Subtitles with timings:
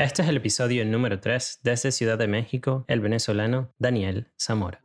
[0.00, 4.80] Este es el episodio número 3 desde Ciudad de México, el venezolano Daniel Zamora.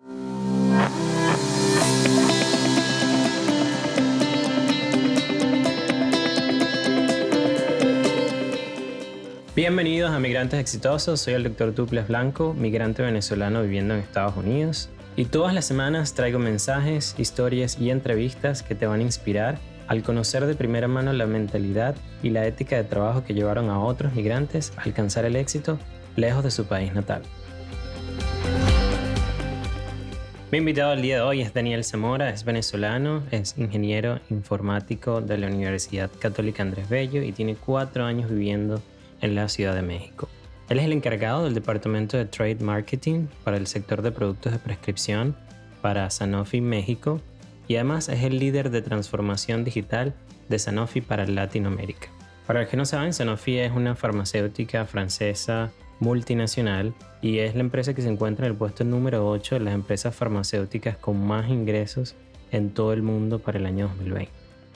[9.56, 14.90] Bienvenidos a Migrantes Exitosos, soy el doctor Duples Blanco, migrante venezolano viviendo en Estados Unidos.
[15.16, 20.04] Y todas las semanas traigo mensajes, historias y entrevistas que te van a inspirar al
[20.04, 24.14] conocer de primera mano la mentalidad y la ética de trabajo que llevaron a otros
[24.14, 25.78] migrantes a alcanzar el éxito
[26.16, 27.22] lejos de su país natal.
[30.52, 35.38] Mi invitado al día de hoy es Daniel Zamora, es venezolano, es ingeniero informático de
[35.38, 38.82] la Universidad Católica Andrés Bello y tiene cuatro años viviendo
[39.22, 40.30] en la Ciudad de México.
[40.70, 44.60] Él es el encargado del departamento de Trade Marketing para el sector de productos de
[44.60, 45.36] prescripción
[45.82, 47.22] para Sanofi México
[47.68, 50.14] y además es el líder de transformación digital
[50.50, 52.10] de Sanofi para Latinoamérica.
[52.48, 57.94] Para los que no saben, Sanofi es una farmacéutica francesa multinacional y es la empresa
[57.94, 62.16] que se encuentra en el puesto número 8 de las empresas farmacéuticas con más ingresos
[62.52, 64.32] en todo el mundo para el año 2020.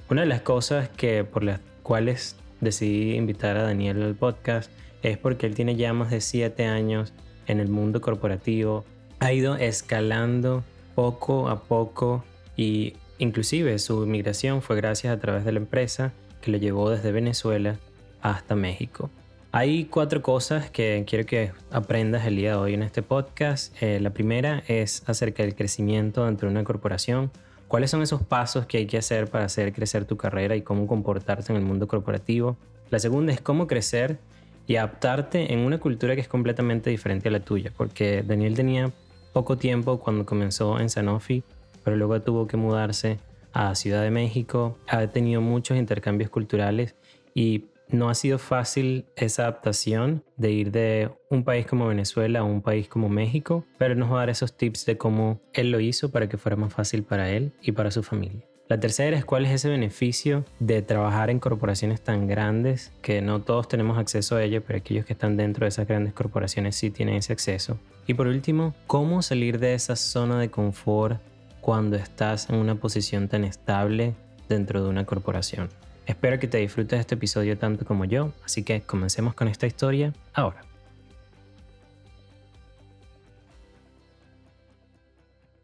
[0.10, 4.72] Una de las cosas que por las cuales decidí invitar a Daniel al podcast
[5.04, 7.14] es porque él tiene ya más de 7 años
[7.48, 8.86] en el mundo corporativo,
[9.20, 10.64] ha ido escalando
[10.96, 12.24] poco a poco
[12.60, 17.14] y inclusive su migración fue gracias a través de la empresa que lo llevó desde
[17.14, 17.78] Venezuela
[18.22, 19.10] hasta México.
[19.54, 23.82] Hay cuatro cosas que quiero que aprendas el día de hoy en este podcast.
[23.82, 27.32] Eh, la primera es acerca del crecimiento dentro de una corporación.
[27.70, 30.86] ¿Cuáles son esos pasos que hay que hacer para hacer crecer tu carrera y cómo
[30.86, 32.58] comportarse en el mundo corporativo?
[32.90, 34.20] La segunda es cómo crecer
[34.68, 38.92] y adaptarte en una cultura que es completamente diferente a la tuya, porque Daniel tenía
[39.32, 41.42] poco tiempo cuando comenzó en Sanofi,
[41.90, 43.18] pero luego tuvo que mudarse
[43.52, 46.94] a Ciudad de México, ha tenido muchos intercambios culturales
[47.34, 52.44] y no ha sido fácil esa adaptación de ir de un país como Venezuela a
[52.44, 55.80] un país como México, pero nos va a dar esos tips de cómo él lo
[55.80, 58.44] hizo para que fuera más fácil para él y para su familia.
[58.68, 63.42] La tercera es cuál es ese beneficio de trabajar en corporaciones tan grandes que no
[63.42, 66.92] todos tenemos acceso a ello, pero aquellos que están dentro de esas grandes corporaciones sí
[66.92, 67.80] tienen ese acceso.
[68.06, 71.20] Y por último, cómo salir de esa zona de confort
[71.62, 74.16] cuando estás en una posición tan estable
[74.48, 75.70] dentro de una corporación.
[76.06, 80.14] Espero que te disfrutes este episodio tanto como yo, así que comencemos con esta historia
[80.34, 80.62] ahora.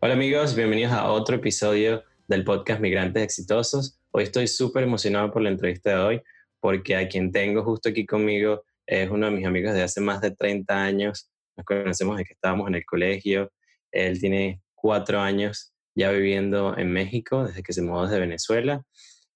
[0.01, 3.99] Hola amigos, bienvenidos a otro episodio del podcast Migrantes Exitosos.
[4.11, 6.21] Hoy estoy súper emocionado por la entrevista de hoy
[6.59, 10.21] porque a quien tengo justo aquí conmigo es uno de mis amigos de hace más
[10.21, 11.31] de 30 años.
[11.57, 13.51] Nos conocemos desde que estábamos en el colegio.
[13.91, 18.83] Él tiene cuatro años ya viviendo en México desde que se mudó desde Venezuela.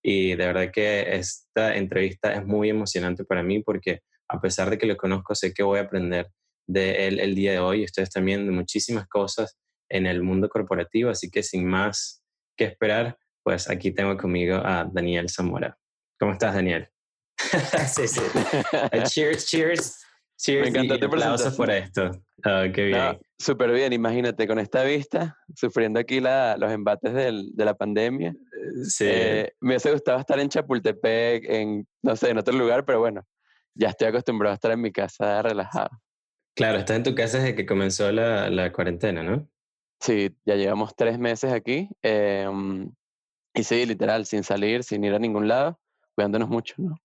[0.01, 4.77] Y de verdad que esta entrevista es muy emocionante para mí porque a pesar de
[4.77, 6.29] que lo conozco, sé que voy a aprender
[6.67, 7.83] de él el día de hoy.
[7.83, 9.57] Ustedes también de muchísimas cosas
[9.89, 11.09] en el mundo corporativo.
[11.09, 12.23] Así que sin más
[12.55, 15.77] que esperar, pues aquí tengo conmigo a Daniel Zamora.
[16.19, 16.89] ¿Cómo estás, Daniel?
[17.87, 18.21] sí, sí.
[19.05, 20.05] cheers, cheers.
[20.39, 20.63] Cheers.
[20.63, 22.11] Me encanta te aplausos por esto.
[22.45, 23.19] Oh, qué bien.
[23.37, 28.33] Súper bien, imagínate, con esta vista, sufriendo aquí la, los embates del, de la pandemia.
[28.83, 29.05] Sí.
[29.07, 33.25] Eh, me hubiese gustado estar en Chapultepec, en, no sé, en otro lugar, pero bueno,
[33.75, 35.89] ya estoy acostumbrado a estar en mi casa relajado.
[36.55, 39.45] Claro, estás en tu casa desde que comenzó la, la cuarentena, ¿no?
[39.99, 41.89] Sí, ya llevamos tres meses aquí.
[42.01, 42.89] Em,
[43.53, 45.79] y sí, literal, sin salir, sin ir a ningún lado,
[46.15, 46.95] cuidándonos mucho, ¿no?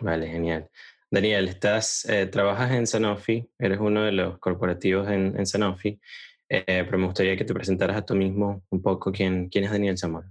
[0.00, 0.68] Vale, genial.
[1.14, 6.00] Daniel, estás, eh, trabajas en Sanofi, eres uno de los corporativos en, en Sanofi,
[6.48, 9.70] eh, pero me gustaría que te presentaras a tú mismo un poco quién, quién es
[9.70, 10.28] Daniel Zamora.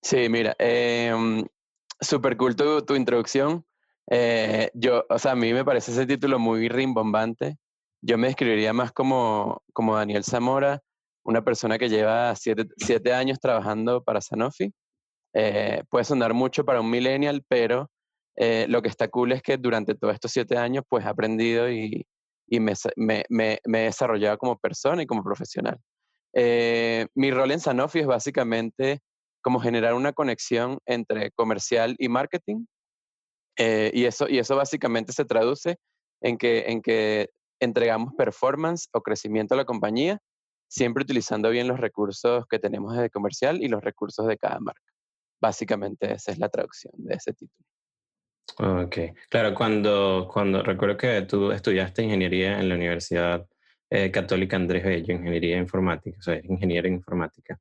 [0.00, 1.12] Sí, mira, eh,
[2.00, 3.66] súper cool tu, tu introducción.
[4.10, 7.58] Eh, yo, o sea, a mí me parece ese título muy rimbombante.
[8.00, 10.80] Yo me describiría más como, como Daniel Zamora,
[11.22, 14.72] una persona que lleva siete, años trabajando para Sanofi.
[15.34, 17.90] Eh, puede sonar mucho para un millennial, pero
[18.38, 21.70] eh, lo que está cool es que durante todos estos siete años pues he aprendido
[21.70, 22.06] y,
[22.48, 22.72] me,
[23.28, 25.78] he desarrollado como persona y como profesional.
[26.34, 29.00] Eh, mi rol en Sanofi es básicamente
[29.42, 32.66] como generar una conexión entre comercial y marketing.
[33.58, 35.76] y, eso, y eso básicamente se traduce
[36.22, 37.30] en que, en que
[37.60, 40.20] entregamos performance o crecimiento a la compañía
[40.68, 44.92] siempre utilizando bien los recursos que tenemos de comercial y los recursos de cada marca.
[45.40, 47.66] Básicamente esa es la traducción de ese título.
[48.56, 48.96] Ok,
[49.28, 53.46] claro, cuando, cuando recuerdo que tú estudiaste ingeniería en la Universidad
[53.90, 57.58] eh, Católica Andrés Bello, ingeniería informática, o sea, ingeniero en informática.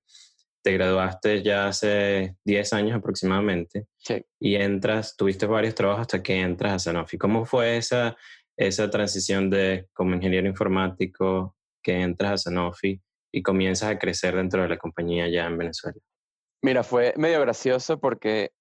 [0.61, 3.85] Te graduaste ya hace 10 años aproximadamente.
[3.97, 4.25] Sí.
[4.39, 7.17] Y entras, tuviste varios trabajos hasta que entras a Sanofi.
[7.17, 8.17] ¿Cómo fue esa,
[8.57, 12.99] esa transición de como ingeniero informático que entras a Sanofi
[13.31, 15.99] y comienzas a crecer dentro de la compañía ya en Venezuela?
[16.61, 18.51] Mira, fue medio gracioso porque,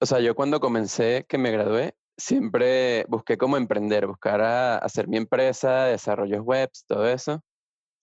[0.00, 5.08] o sea, yo cuando comencé, que me gradué, siempre busqué como emprender, buscar a, hacer
[5.08, 7.42] mi empresa, desarrollos webs, todo eso.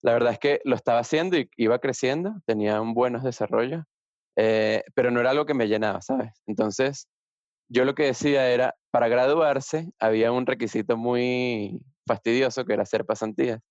[0.01, 3.83] La verdad es que lo estaba haciendo y iba creciendo, tenía un buenos desarrollos,
[4.37, 6.31] eh, pero no era algo que me llenaba, ¿sabes?
[6.47, 7.07] Entonces,
[7.69, 13.05] yo lo que decía era, para graduarse había un requisito muy fastidioso que era hacer
[13.05, 13.61] pasantías.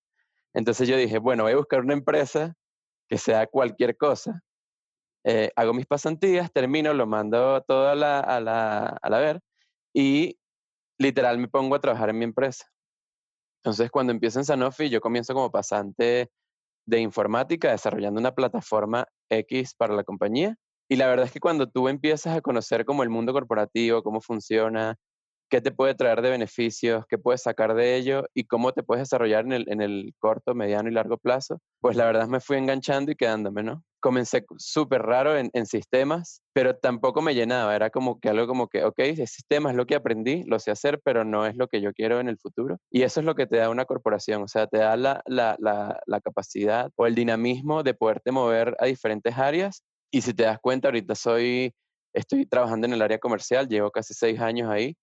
[0.53, 2.55] Entonces yo dije, bueno, voy a buscar una empresa
[3.09, 4.41] que sea cualquier cosa.
[5.25, 9.39] Eh, hago mis pasantías, termino, lo mando todo a la, a, la, a la ver
[9.93, 10.37] y
[10.99, 12.65] literal me pongo a trabajar en mi empresa.
[13.63, 16.29] Entonces cuando empiezo en Sanofi, yo comienzo como pasante
[16.85, 20.55] de informática, desarrollando una plataforma X para la compañía.
[20.89, 24.19] Y la verdad es que cuando tú empiezas a conocer como el mundo corporativo, cómo
[24.19, 24.97] funciona,
[25.49, 29.03] qué te puede traer de beneficios, qué puedes sacar de ello y cómo te puedes
[29.03, 32.57] desarrollar en el, en el corto, mediano y largo plazo, pues la verdad me fui
[32.57, 33.83] enganchando y quedándome, ¿no?
[34.03, 38.83] Comencé súper raro en, sistemas, pero tampoco me llenaba, era como que algo como que,
[38.83, 41.79] ok, el sistema es lo que aprendí, lo sé hacer, pero no es lo que
[41.79, 42.77] yo quiero en el futuro.
[42.91, 45.55] Y eso es lo que te da una corporación, o sea, te da la, la,
[45.59, 49.83] la, la capacidad o el dinamismo de poderte mover a diferentes áreas.
[50.11, 51.73] Y si te das cuenta, ahorita soy,
[52.13, 54.95] estoy trabajando en el área comercial, llevo casi seis años ahí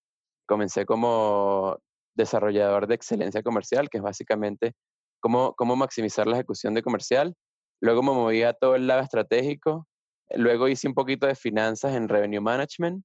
[0.50, 1.78] comencé como
[2.16, 4.72] desarrollador de excelencia comercial, que es básicamente
[5.20, 7.34] cómo, cómo maximizar la ejecución de comercial.
[7.80, 9.86] Luego me moví a todo el lado estratégico.
[10.30, 13.04] Luego hice un poquito de finanzas en revenue management.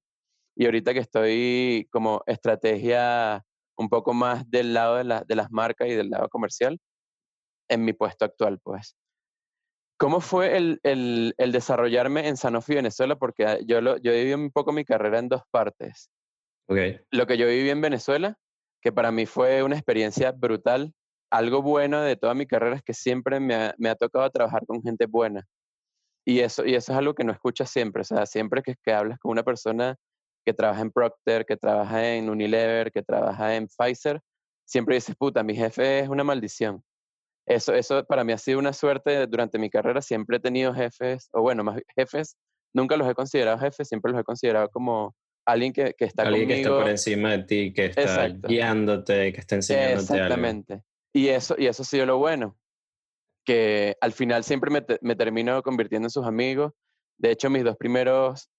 [0.56, 3.44] Y ahorita que estoy como estrategia
[3.78, 6.78] un poco más del lado de, de las marcas y del lado comercial,
[7.68, 8.96] en mi puesto actual, pues.
[9.98, 13.16] ¿Cómo fue el, el, el desarrollarme en Sanofi Venezuela?
[13.16, 16.10] Porque yo, lo, yo viví un poco mi carrera en dos partes.
[17.10, 18.36] Lo que yo viví en Venezuela,
[18.82, 20.92] que para mí fue una experiencia brutal.
[21.30, 25.06] Algo bueno de toda mi carrera es que siempre me ha, tocado trabajar con gente
[25.06, 25.42] buena.
[26.24, 28.02] Y eso, y eso es algo que no escuchas siempre.
[28.02, 29.96] O sea, siempre que, que hablas con una persona
[30.44, 34.20] que trabaja en Procter, que trabaja en Unilever, que trabaja en Pfizer,
[34.64, 36.82] siempre dices, puta, mi jefe es una maldición.
[37.46, 40.02] Eso, eso para mí ha sido una suerte durante mi carrera.
[40.02, 42.36] Siempre he tenido jefes, o bueno, más jefes,
[42.74, 45.14] nunca los he considerado jefes, siempre los he considerado como
[45.46, 49.40] alguien que, que está alguien que está por encima de ti, que está guiándote, que
[49.40, 50.82] está enseñándote Exactamente.
[51.16, 52.58] Y eso, y eso ha sido lo bueno,
[53.46, 56.72] que al final siempre me, me, termino convirtiendo en sus amigos.
[57.16, 58.50] De hecho, mis dos primeros,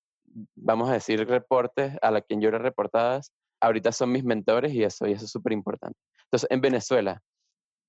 [0.56, 3.32] vamos a decir, reportes a la quien yo era reportadas,
[3.62, 6.00] ahorita son mis mentores y eso, y eso es súper importante.
[6.24, 7.22] Entonces, en Venezuela,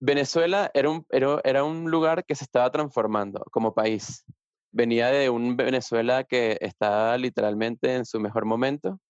[0.01, 4.25] Venezuela era un, era, era un lugar que se estaba transformando como país
[4.71, 9.01] venía de un Venezuela que estaba literalmente en su mejor momento,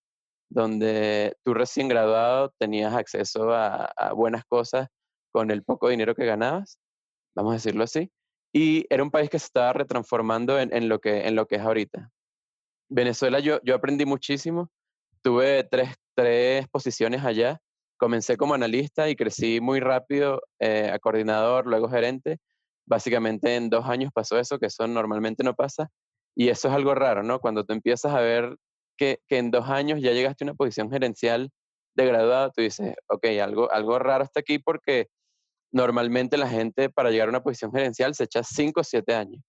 [0.50, 4.88] donde tú recién graduado tenías acceso a, buenas cosas
[5.38, 6.80] con el poco dinero que ganabas,
[7.36, 8.10] vamos a decirlo así,
[8.52, 11.62] y era un país que se estaba retransformando en, lo, que, en lo que es
[11.62, 12.10] ahorita.
[12.88, 14.68] Venezuela yo, yo aprendí muchísimo,
[15.22, 17.60] tuve tres, tres posiciones allá,
[17.98, 22.38] comencé como analista y crecí muy rápido eh, a coordinador, luego gerente,
[22.84, 25.88] básicamente en dos años pasó eso, que eso normalmente no pasa.
[26.34, 27.38] Y eso es algo raro, ¿no?
[27.38, 28.56] Cuando tú empiezas a ver
[28.96, 31.52] que, que en dos años ya llegaste a una posición gerencial
[31.94, 35.08] de graduado, tú dices, ok, algo, algo raro está aquí porque
[35.72, 39.42] normalmente la gente para llegar a una posición gerencial se echa cinco o siete años.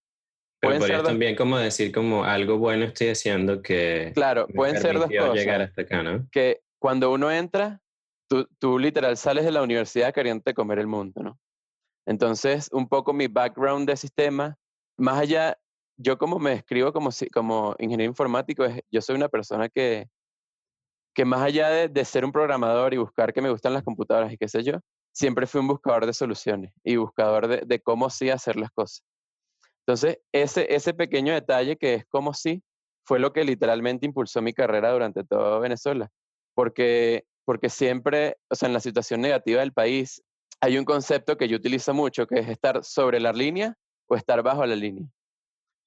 [0.60, 4.12] Pero podrías también como decir como algo bueno estoy haciendo que...
[4.14, 5.34] Claro, pueden ser dos cosas.
[5.34, 6.28] llegar hasta acá, ¿no?
[6.30, 7.80] Que cuando uno entra,
[8.28, 11.38] tú, tú literal sales de la universidad queriendo comer el mundo, ¿no?
[12.06, 14.56] Entonces, un poco mi background de sistema,
[14.98, 15.58] más allá,
[15.96, 20.08] yo como me describo como, como ingeniero informático, yo soy una persona que,
[21.14, 24.36] que más allá de, ser un programador y buscar que me gustan las computadoras y
[24.36, 24.80] qué sé yo,
[25.20, 29.04] siempre fui un buscador de soluciones y buscador de, cómo sí hacer las cosas.
[29.86, 32.62] Entonces, ese, ese pequeño detalle que es como sí,
[33.04, 36.10] fue lo que literalmente impulsó mi carrera durante toda Venezuela.
[36.54, 40.22] Porque, porque siempre, o sea, en la situación negativa del país,
[40.62, 43.74] hay un concepto que yo utilizo mucho, que es estar sobre la línea
[44.08, 45.06] o estar bajo la línea.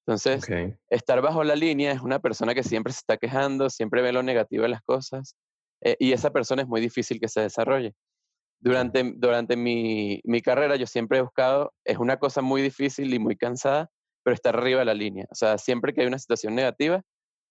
[0.06, 0.46] Entonces,
[0.90, 4.22] estar bajo la línea es una persona que siempre se está quejando, siempre ve lo
[4.22, 5.34] negativo de las cosas,
[5.80, 7.94] eh, y esa persona es muy difícil que se desarrolle.
[8.64, 13.18] Durante, durante mi, mi, carrera yo siempre he buscado, es una cosa muy difícil y
[13.18, 13.90] muy cansada,
[14.22, 15.26] pero estar arriba de la línea.
[15.30, 17.02] O sea, siempre que hay una situación negativa,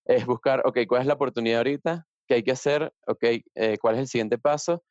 [0.05, 2.05] es buscar, ok, ¿cuál es la oportunidad ahorita?
[2.27, 2.91] ¿Qué hay que hacer?
[3.05, 4.83] Ok, eh, ¿cuál es el siguiente paso?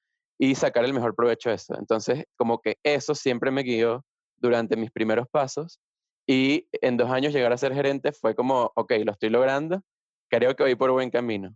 [0.42, 1.76] y sacar el mejor provecho de eso.
[1.78, 4.04] Entonces, como que eso siempre me guió
[4.36, 5.78] durante mis primeros pasos
[6.26, 9.82] y en dos años llegar a ser gerente fue como, ok, lo estoy logrando,
[10.28, 11.54] creo que voy por buen camino.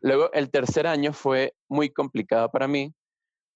[0.00, 2.94] Luego, el tercer año fue muy complicado para mí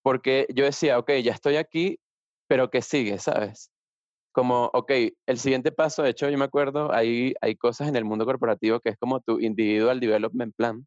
[0.07, 1.99] porque yo decía, ok, ya estoy aquí,
[2.47, 3.73] pero ¿qué sigue, sabes?
[4.31, 4.93] Como, ok,
[5.27, 8.79] el siguiente paso, de hecho, yo me acuerdo, hay, hay cosas en el mundo corporativo
[8.79, 10.87] que es como tu Individual Development Plan,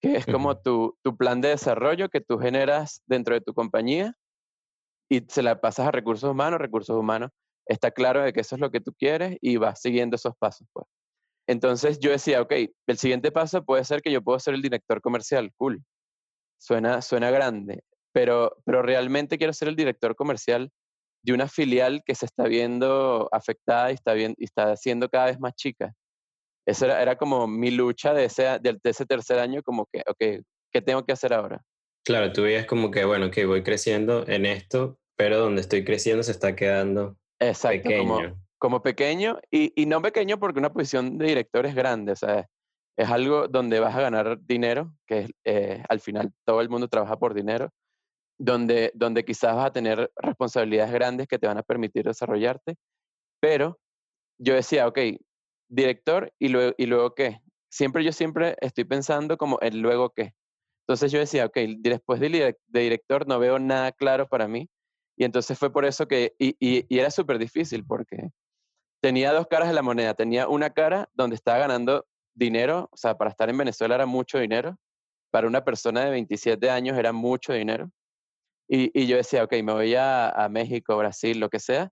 [0.00, 4.14] que es como tu, tu plan de desarrollo que tú generas dentro de tu compañía
[5.10, 7.32] y se la pasas a recursos humanos, recursos humanos
[7.66, 10.66] está claro de que eso es lo que tú quieres y vas siguiendo esos pasos,
[10.72, 10.86] pues.
[11.46, 12.54] Entonces yo decía, ok,
[12.86, 15.84] el siguiente paso puede ser que yo puedo ser el director comercial, cool.
[16.56, 17.82] Suena, suena grande,
[18.12, 20.70] pero, pero realmente quiero ser el director comercial
[21.24, 25.26] de una filial que se está viendo afectada y está, bien, y está siendo cada
[25.26, 25.92] vez más chica.
[26.66, 30.44] Esa era, era como mi lucha de ese, de, ese tercer año, como que, ok,
[30.72, 31.62] ¿qué tengo que hacer ahora?
[32.04, 36.22] Claro, tú veías como que, bueno, que voy creciendo en esto, pero donde estoy creciendo
[36.22, 38.36] se está quedando Exacto, pequeño.
[38.58, 42.46] Como, pequeño, y, y, no pequeño porque una posición de director es grande, o sea,
[42.96, 47.18] es algo donde vas a ganar dinero, que eh, al final todo el mundo trabaja
[47.18, 47.70] por dinero,
[48.38, 52.76] donde, donde quizás vas a tener responsabilidades grandes que te van a permitir desarrollarte,
[53.40, 53.78] pero
[54.38, 54.98] yo decía, ok,
[55.68, 57.40] director y luego, y luego qué.
[57.70, 60.34] Siempre yo siempre estoy pensando como el luego qué.
[60.82, 64.68] Entonces yo decía, ok, después de, director no veo nada claro para mí.
[65.16, 68.30] Y entonces fue por eso que, y, y, y era súper difícil porque
[69.00, 70.14] tenía dos caras de la moneda.
[70.14, 74.38] Tenía una cara donde estaba ganando dinero, o sea, para estar en Venezuela era mucho
[74.38, 74.76] dinero.
[75.30, 77.90] Para una persona de 27 años era mucho dinero.
[78.68, 81.90] Y, yo decía, ok, me voy a, México, Brasil, lo que sea,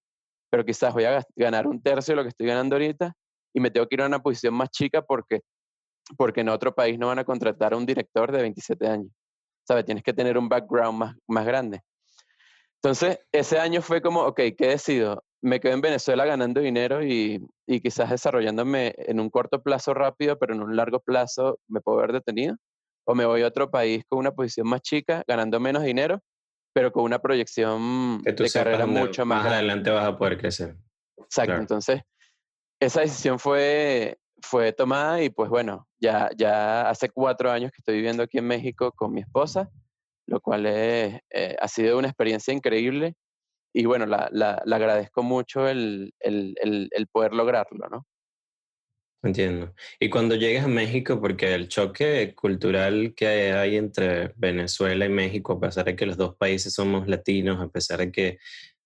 [0.50, 3.12] pero quizás voy a ganar un tercio de lo que estoy ganando ahorita
[3.54, 5.40] y me tengo que ir a una posición más chica porque,
[6.16, 9.12] porque en otro país no van a contratar a un director de 27 años.
[9.66, 9.84] ¿Sabes?
[9.84, 11.82] Tienes que tener un background más, más grande.
[12.82, 15.22] Entonces, ese año fue como, ok, ¿qué decido?
[15.42, 20.38] Me quedo en Venezuela ganando dinero y, y quizás desarrollándome en un corto plazo rápido,
[20.38, 22.56] pero en un largo plazo me puedo ver detenido.
[23.06, 26.22] O me voy a otro país con una posición más chica, ganando menos dinero,
[26.72, 30.76] pero con una proyección de carrera mucho más, más adelante vas a poder crecer.
[31.18, 32.02] Exacto, entonces
[32.80, 37.96] esa decisión fue, fue tomada y pues bueno, ya, ya hace cuatro años que estoy
[37.96, 39.70] viviendo aquí en México con mi esposa,
[40.26, 43.14] lo cual es, eh, ha sido una experiencia increíble
[43.72, 48.06] y bueno, la, la, la agradezco mucho el, el, el, el poder lograrlo, ¿no?
[49.22, 49.74] Entiendo.
[49.98, 55.52] Y cuando llegas a México, porque el choque cultural que hay entre Venezuela y México,
[55.54, 58.38] a pesar de que los dos países somos latinos, a pesar de que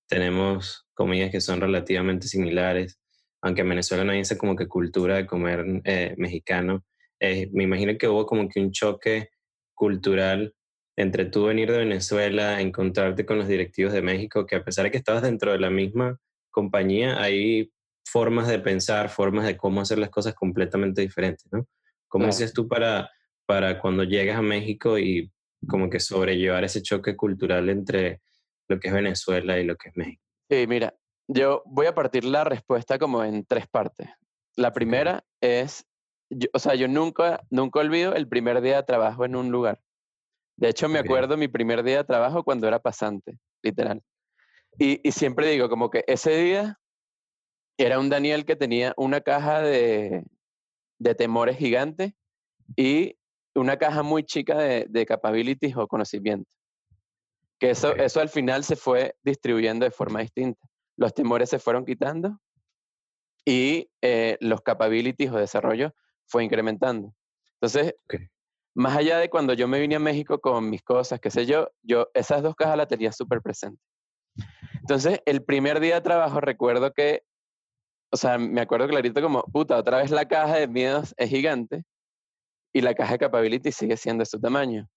[0.09, 2.99] tenemos comidas que son relativamente similares,
[3.43, 6.85] aunque en Venezuela no hay esa como que cultura de comer eh, mexicano,
[7.21, 9.29] eh, me imagino que hubo como que un choque
[9.75, 10.55] cultural
[10.97, 14.91] entre tú venir de Venezuela, encontrarte con los directivos de México, que a pesar de
[14.91, 16.19] que estabas dentro de la misma
[16.51, 17.73] compañía, hay
[18.05, 21.67] formas de pensar, formas de cómo hacer las cosas completamente diferentes, ¿no?
[22.09, 23.11] ¿Cómo dices tú para,
[23.47, 25.33] para cuando llegas a México y
[25.67, 28.21] como que sobrellevar ese choque cultural entre
[28.69, 30.23] lo que es Venezuela y lo que es México?
[30.49, 30.95] Sí, mira,
[31.27, 34.09] yo voy a partir la respuesta como en tres partes.
[34.57, 35.85] La primera es,
[36.53, 39.81] o sea, yo nunca, nunca olvido el primer día de trabajo en un lugar.
[40.57, 44.01] De hecho, me acuerdo mi primer día de trabajo cuando era pasante, literal.
[44.79, 46.79] Y, y, siempre digo, como que ese día
[47.77, 50.25] era un Daniel que tenía una caja de,
[50.99, 52.15] de temores gigante
[52.77, 53.17] y
[53.55, 56.51] una caja muy chica de, de capabilities o conocimiento.
[57.59, 60.61] Que eso, eso al final se fue distribuyendo de forma distinta.
[60.97, 62.39] Los temores se fueron quitando
[63.45, 65.95] y eh, los capabilities o desarrollo
[66.27, 67.15] fue incrementando.
[67.61, 67.95] Entonces,
[68.75, 71.69] más allá de cuando yo me vine a México con mis cosas, qué sé yo,
[71.83, 73.81] yo esas dos cajas las tenía súper presentes.
[74.81, 77.23] Entonces, el primer día de trabajo recuerdo que
[78.15, 81.83] o sea, me acuerdo clarito como, puta, otra vez la caja de miedos es gigante
[82.73, 84.89] y la caja de capability sigue siendo de su tamaño.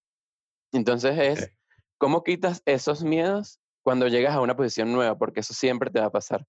[0.71, 1.51] Entonces es,
[1.97, 5.17] ¿cómo quitas esos miedos cuando llegas a una posición nueva?
[5.17, 6.45] Porque eso siempre te va a pasar.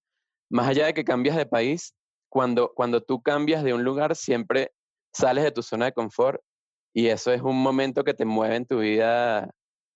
[0.50, 1.94] Más allá de que cambias de país,
[2.30, 4.70] cuando, cuando tú cambias de un lugar, siempre
[5.14, 6.38] sales de tu zona de confort
[6.92, 9.48] y eso es un momento que te mueve en tu vida,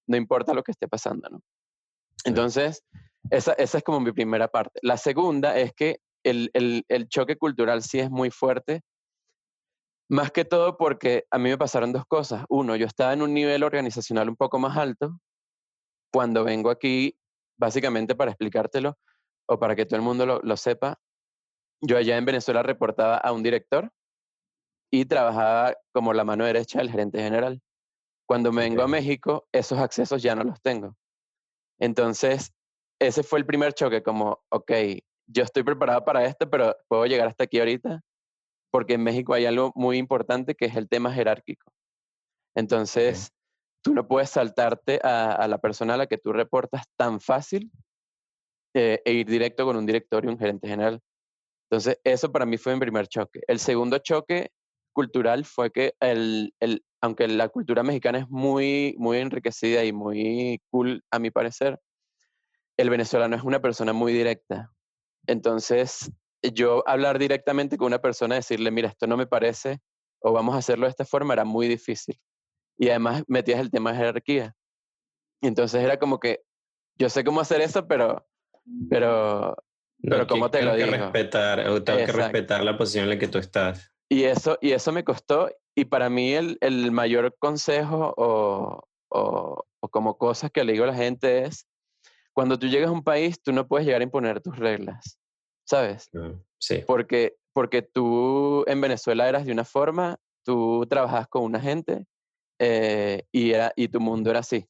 [0.07, 1.43] no importa lo que esté pasando, ¿no?
[2.25, 2.83] Entonces,
[3.29, 4.81] esa, esa es como mi primera parte.
[4.81, 8.83] La segunda es que el, el, el choque cultural sí es muy fuerte.
[10.09, 12.45] Más que todo porque a mí me pasaron dos cosas.
[12.49, 15.19] Uno, yo estaba en un nivel organizacional un poco más alto.
[16.12, 17.17] Cuando vengo aquí,
[17.59, 18.99] básicamente para explicártelo
[19.49, 20.99] o para que todo el mundo lo, lo sepa,
[21.81, 23.91] yo allá en Venezuela reportaba a un director
[24.93, 27.62] y trabajaba como la mano derecha del gerente general.
[28.29, 30.97] Cuando me vengo a México, esos accesos ya no los tengo.
[31.81, 32.52] Entonces,
[33.00, 34.71] ese fue el primer choque, como, ok,
[35.33, 38.01] yo estoy preparado para esto, pero puedo llegar hasta aquí ahorita,
[38.71, 41.73] porque en México hay algo muy importante que es el tema jerárquico.
[42.55, 43.33] Entonces,
[43.83, 47.71] tú no puedes saltarte a, la persona a la que tú reportas tan fácil
[48.75, 51.01] eh, e ir directo con un director y un gerente general.
[51.71, 53.41] Entonces, eso para mí fue mi primer choque.
[53.47, 54.51] El segundo choque
[54.93, 60.61] cultural fue que, el, el, aunque la cultura mexicana es muy, muy enriquecida y muy
[60.71, 61.81] cool, a mi parecer,
[62.77, 64.71] el venezolano es una persona muy directa.
[65.26, 66.11] Entonces,
[66.43, 69.81] yo hablar directamente con una persona, decirle, mira, esto no me parece,
[70.21, 72.19] o vamos a hacerlo de esta forma, era muy difícil.
[72.79, 74.55] Y además metías el tema de jerarquía.
[75.41, 76.43] Entonces era como que,
[76.99, 78.26] yo sé cómo hacer eso, pero,
[78.88, 79.57] pero,
[80.00, 80.91] pero ¿cómo te lo digo?
[80.91, 83.93] Que respetar, tengo que respetar la posición en la que tú estás.
[84.09, 89.64] Y eso, y eso me costó, y para mí el, el mayor consejo o, o,
[89.81, 91.67] o, como cosas que le digo a la gente es,
[92.33, 95.19] cuando tú llegas a un país, tú no puedes llegar a imponer tus reglas,
[95.65, 96.09] ¿sabes?
[96.15, 96.83] Ah, sí.
[96.87, 102.07] Porque, porque tú en Venezuela eras de una forma, tú trabajabas con una gente
[102.59, 104.67] eh, y, era, y tu mundo era así.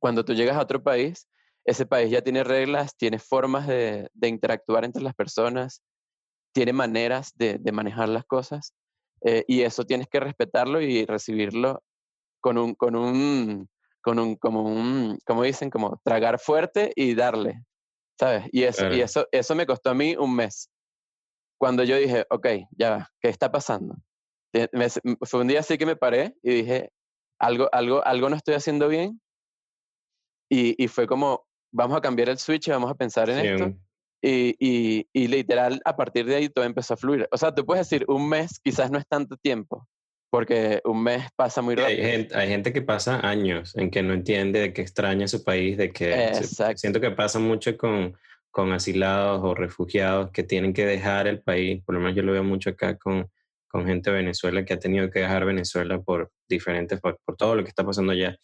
[0.00, 1.28] Cuando tú llegas a otro país,
[1.64, 5.82] ese país ya tiene reglas, tiene formas de, de interactuar entre las personas,
[6.52, 8.74] tiene maneras de, de manejar las cosas
[9.22, 11.82] eh, y eso tienes que respetarlo y recibirlo
[12.40, 13.68] con un, con un,
[14.02, 17.62] con un, como un, como dicen, como tragar fuerte y darle,
[18.18, 18.44] ¿sabes?
[18.52, 20.70] Y eso, y eso, eso me costó a mí un mes.
[21.58, 23.96] Cuando yo dije, ok, ya ¿qué está pasando?
[25.22, 26.90] fue un día así que me paré y dije,
[27.38, 29.20] algo, algo, algo no estoy haciendo bien.
[30.50, 33.78] Y, y fue como, vamos a cambiar el switch y vamos a pensar en esto.
[34.22, 37.26] Y, y, y, literal, a partir de ahí todo empezó a fluir.
[37.30, 39.86] O sea, tú puedes decir, un mes quizás no es tanto tiempo,
[40.30, 41.98] porque un mes pasa muy rápido.
[41.98, 45.42] Hay gente, hay gente que pasa años en que no entiende, de que extraña su
[45.42, 46.32] país, de que
[46.76, 48.16] siento que pasa mucho con,
[48.50, 52.32] con asilados o refugiados que tienen que dejar el país, por lo menos yo lo
[52.32, 53.28] veo mucho acá con,
[53.68, 57.64] con gente de Venezuela que ha tenido que dejar Venezuela por diferentes, por, todo lo
[57.64, 58.36] que está pasando allá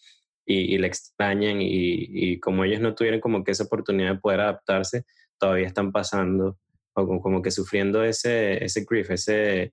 [0.44, 4.20] y, y le extrañan y, y, como ellos no tuvieron como que esa oportunidad de
[4.20, 5.04] poder adaptarse,
[5.38, 6.58] todavía están pasando
[6.94, 9.72] o como, como que sufriendo ese, ese grief, ese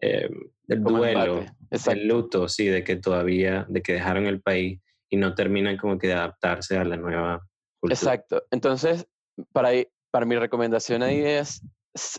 [0.00, 0.28] eh,
[0.68, 4.80] el duelo, el luto, sí, de que todavía, de que dejaron el país
[5.10, 7.40] y no terminan como que de adaptarse a la nueva
[7.80, 7.94] cultura.
[7.94, 8.44] Exacto.
[8.50, 9.06] Entonces,
[9.52, 9.70] para,
[10.10, 11.62] para mi recomendación ahí es,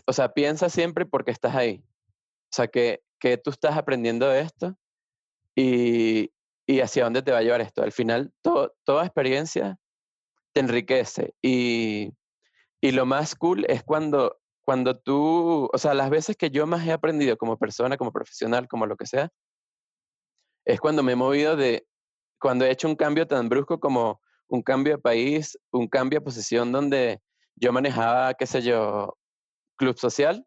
[0.06, 1.82] o sea, piensa siempre porque estás ahí.
[2.52, 4.76] O sea, que, que tú estás aprendiendo de esto
[5.54, 6.32] y,
[6.66, 7.82] y hacia dónde te va a llevar esto.
[7.82, 9.78] Al final, toda experiencia
[10.52, 12.12] te enriquece y,
[12.80, 16.86] y lo más cool es cuando cuando tú, o sea, las veces que yo más
[16.86, 19.30] he aprendido como persona, como profesional, como lo que sea,
[20.64, 21.86] es cuando me he movido de,
[22.40, 26.24] cuando he hecho un cambio tan brusco como un cambio de país, un cambio de
[26.24, 27.20] posición donde
[27.56, 29.16] yo manejaba, qué sé yo,
[29.76, 30.44] club social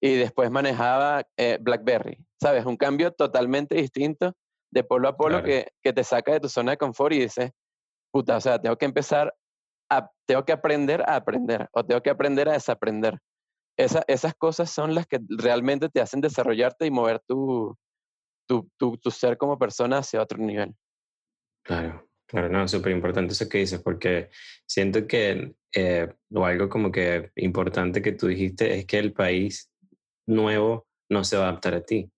[0.00, 2.64] y después manejaba eh, BlackBerry, ¿sabes?
[2.64, 4.34] Un cambio totalmente distinto
[4.70, 7.50] de polo a polo que, que te saca de tu zona de confort y dices,
[8.10, 9.34] puta, o sea, tengo que empezar
[9.90, 13.18] a, tengo que aprender a aprender o tengo que aprender a desaprender
[13.76, 17.76] esas cosas son las que realmente te hacen desarrollarte y mover tu,
[18.46, 20.74] tu, tu, ser como persona hacia otro nivel.
[21.64, 24.28] Claro, claro, no, súper importante eso que dices, porque
[24.66, 29.70] siento que, eh, o algo como que importante que tú dijiste es que el país
[30.26, 32.10] nuevo no se va a adaptar a ti.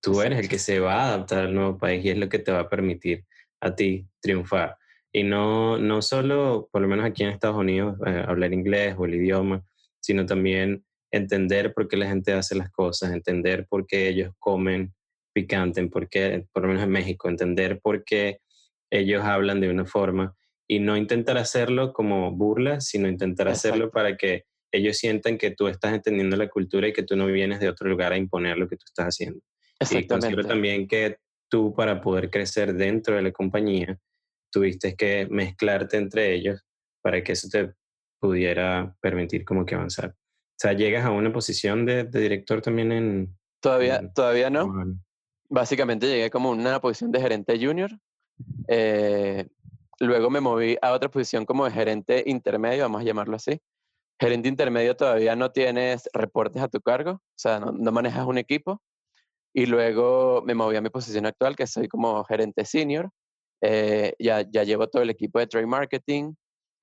[0.00, 2.38] Tú eres el que se va a adaptar al nuevo país y es lo que
[2.38, 3.24] te va a permitir
[3.60, 4.76] a ti triunfar.
[5.12, 9.04] Y no, no solo, por lo menos aquí en Estados Unidos, eh, hablar inglés o
[9.04, 9.62] el idioma,
[10.00, 14.94] sino también entender por qué la gente hace las cosas, entender por qué ellos comen
[15.32, 18.40] picante, por qué, por lo menos en México, entender por qué
[18.90, 20.34] ellos hablan de una forma
[20.66, 25.68] y no intentar hacerlo como burla, sino intentar hacerlo para que ellos sientan que tú
[25.68, 28.68] estás entendiendo la cultura y que tú no vienes de otro lugar a imponer lo
[28.68, 29.40] que tú estás haciendo.
[29.90, 31.18] Y considero también que
[31.50, 33.98] tú para poder crecer dentro de la compañía,
[34.50, 36.64] tuviste que mezclarte entre ellos
[37.02, 37.74] para que eso te
[38.18, 40.14] pudiera permitir como que avanzar.
[40.62, 43.36] O sea, llegas a una posición de, director también en...
[43.58, 44.72] Todavía, todavía no.
[45.48, 47.90] Básicamente llegué como una posición de gerente junior.
[48.68, 49.48] Eh,
[49.98, 53.60] luego me moví a otra posición como de gerente intermedio, vamos a llamarlo así.
[54.20, 58.80] Gerente intermedio todavía no tienes reportes a tu cargo, o sea, no, manejas un equipo.
[59.52, 63.10] Y luego me moví a mi posición actual, que soy como gerente senior.
[63.62, 66.34] Eh, ya, ya llevo todo el equipo de trade marketing,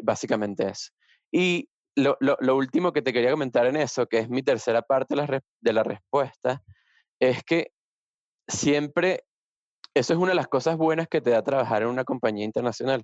[0.04, 0.90] básicamente eso.
[1.32, 5.74] Y lo, último que te quería comentar en eso, que es mi tercera parte de
[5.74, 6.64] la, respuesta,
[7.20, 7.72] es que
[8.48, 9.26] siempre,
[9.94, 13.04] eso es una de las cosas buenas que te da trabajar en una compañía internacional,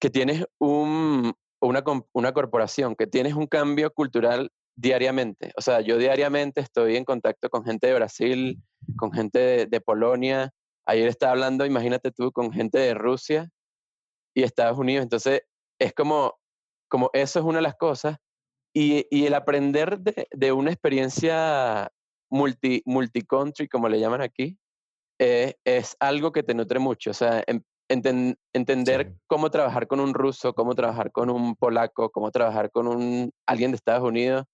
[0.00, 5.52] que tienes un, una, una corporación, que tienes un cambio cultural diariamente.
[5.56, 8.62] O sea, yo diariamente estoy en contacto con gente de Brasil,
[8.96, 10.52] con gente de, Polonia,
[10.88, 13.50] Ayer estaba hablando, imagínate tú, con gente de Rusia
[14.34, 15.02] y Estados Unidos.
[15.02, 15.42] Entonces,
[15.80, 16.38] es como,
[16.88, 18.16] como eso es una de las cosas.
[18.74, 21.90] Y, y el aprender de, de, una experiencia
[22.30, 24.58] multi, multi-country, como le llaman aquí,
[25.18, 27.10] eh, es algo que te nutre mucho.
[27.10, 27.64] O sea, en,
[28.52, 33.32] entender cómo trabajar con un ruso, cómo trabajar con un polaco, cómo trabajar con un,
[33.46, 34.44] alguien de Estados Unidos.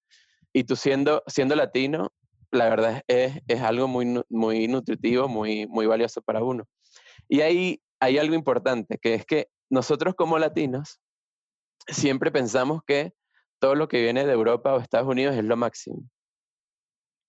[0.53, 2.13] Y tú siendo, siendo latino,
[2.51, 6.65] la verdad es, es algo muy, muy nutritivo, muy, muy valioso para uno.
[7.29, 11.01] Y ahí hay algo importante, que es que nosotros como latinos
[11.89, 13.13] siempre pensamos que
[13.61, 16.03] todo lo que viene de Europa o Estados Unidos es lo máximo.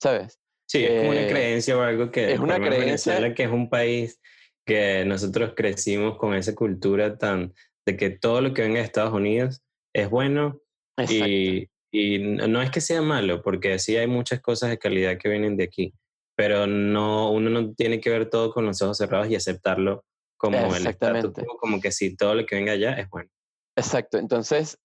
[0.02, 0.40] ¿Sabes?
[0.68, 2.34] Sí, es como una eh, creencia o algo que...
[2.34, 3.34] Es una creencia...
[3.34, 4.20] que es un país
[4.66, 7.54] que nosotros crecimos con esa cultura tan
[7.86, 9.62] de que todo lo que venga de Estados Unidos
[9.94, 10.62] es bueno
[11.10, 15.30] y, y, no es que sea malo, porque sí hay muchas cosas de calidad que
[15.30, 15.94] vienen de aquí,
[16.36, 20.06] pero no uno no tiene que ver todo con los ojos cerrados y aceptarlo
[20.38, 23.30] como el estatus como que si todo lo que venga allá es bueno.
[23.76, 24.78] Exacto, entonces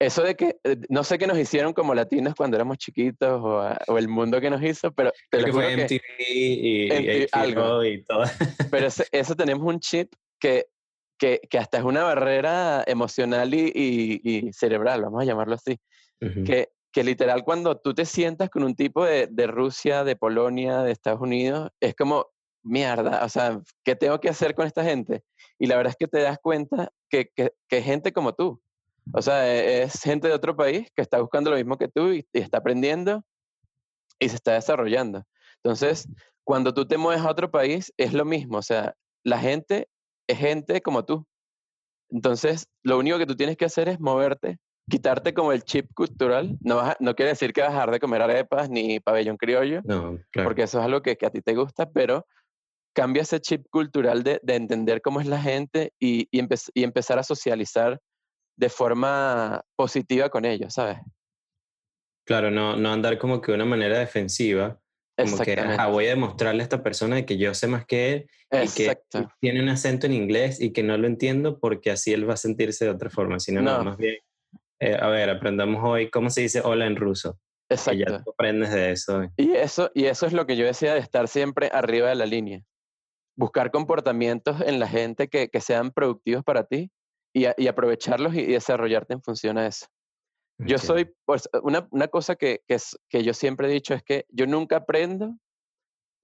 [0.00, 3.68] eso de que eh, no sé qué nos hicieron como latinos cuando éramos chiquitos o,
[3.88, 8.04] o el mundo que nos hizo, pero te que fue MTV y, y, algo y
[8.04, 8.22] todo.
[8.70, 10.66] Pero eso tenemos un chip que,
[11.18, 15.80] que, que, hasta es una barrera emocional y, y cerebral, vamos a llamarlo así,
[16.44, 20.82] que, que literal cuando tú te sientas con un tipo de, de Rusia, de Polonia,
[20.82, 22.28] de Estados Unidos, es como
[22.62, 25.22] mierda, o sea, ¿qué tengo que hacer con esta gente?
[25.58, 28.60] Y la verdad es que te das cuenta que, que, que gente como tú,
[29.12, 32.12] o sea, e, es gente de otro país que está buscando lo mismo que tú
[32.12, 33.24] y, está aprendiendo
[34.18, 35.24] y se está desarrollando.
[35.62, 36.08] Entonces,
[36.44, 38.58] cuando tú te mueves a otro país, es lo mismo.
[38.58, 38.94] O sea,
[39.24, 39.88] la gente
[40.26, 41.26] es gente como tú.
[42.10, 46.56] Entonces, lo único que tú tienes que hacer es moverte, quitarte como el chip cultural.
[46.60, 50.18] No, no quiere decir que vas a dejar de comer arepas ni pabellón criollo, no,
[50.32, 52.26] porque eso es algo que, que, a ti te gusta, pero
[52.94, 57.18] cambia ese chip cultural de, de entender cómo es la gente y, y, y empezar
[57.18, 58.00] a socializar
[58.56, 60.98] de forma positiva con ellos, ¿sabes?
[62.26, 64.78] Claro, no, no andar como que de una manera defensiva,
[65.16, 65.56] como que
[65.90, 68.98] voy a demostrarle a esta persona que yo sé más que él y que
[69.40, 72.36] tiene un acento en inglés y que no lo entiendo porque así él va a
[72.36, 74.16] sentirse de otra forma, sino no, más bien,
[74.80, 77.38] eh, a ver, aprendamos hoy cómo se dice hola en ruso.
[77.70, 78.00] Exacto.
[78.00, 79.22] Y ya aprendes de eso.
[79.36, 82.26] Y eso, y eso es lo que yo decía de estar siempre arriba de la
[82.26, 82.62] línea.
[83.38, 86.90] Buscar comportamientos en la gente que, que sean productivos para ti
[87.32, 89.86] y, aprovecharlos y, desarrollarte en función a eso.
[90.58, 94.02] Yo soy, pues, una, una cosa que, que, es, que yo siempre he dicho es
[94.02, 95.36] que yo nunca aprendo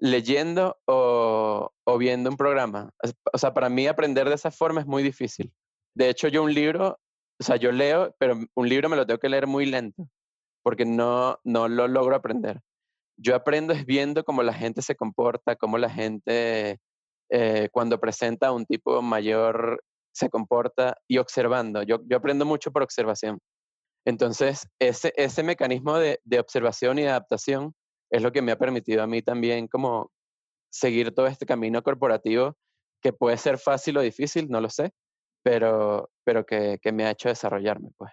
[0.01, 2.91] leyendo o, o, viendo un programa.
[3.33, 5.53] O sea, para mí aprender de esa forma es muy difícil.
[5.95, 6.99] De hecho, yo un libro,
[7.41, 10.09] o sea, yo leo, pero un libro me lo tengo que leer muy lento,
[10.63, 12.61] porque no, no lo logro aprender.
[13.17, 16.81] Yo aprendo es viendo cómo la gente se comporta, cómo la gente
[17.37, 19.83] eh, cuando presenta un tipo mayor
[20.15, 21.83] se comporta y observando.
[21.83, 23.41] Yo, yo aprendo mucho por observación.
[24.07, 27.75] Entonces, ese, ese mecanismo de, de, observación y de adaptación
[28.09, 30.13] es lo que me ha permitido a mí también como
[30.71, 32.57] seguir todo este camino corporativo
[33.03, 34.93] que puede ser fácil o difícil, no lo sé,
[35.43, 38.13] pero, pero que, que me ha hecho desarrollarme, pues.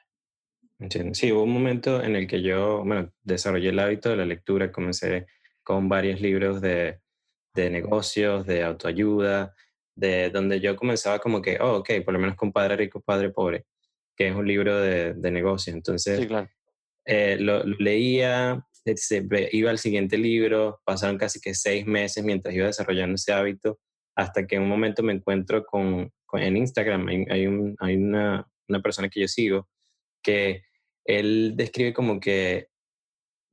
[1.14, 4.72] Sí, hubo un momento en el que yo, bueno, desarrollé el hábito de la lectura,
[4.72, 5.28] comencé
[5.64, 7.02] con varios libros de,
[7.54, 9.54] de negocios, de autoayuda,
[9.96, 13.30] de donde yo comenzaba como que, oh, ok, por lo menos con Padre Rico, Padre
[13.30, 13.66] Pobre,
[14.16, 15.76] que es un libro de, de negocios.
[15.76, 16.28] Entonces,
[17.06, 22.68] eh, lo, leía, se, iba al siguiente libro, pasaron casi que seis meses mientras iba
[22.68, 23.80] desarrollando ese hábito,
[24.16, 28.48] hasta que en un momento me encuentro con, en Instagram, hay, hay, un, hay una,
[28.68, 29.68] una persona que yo sigo,
[30.24, 30.64] que
[31.06, 32.71] él describe como que